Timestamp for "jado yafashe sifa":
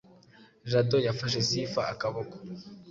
0.71-1.81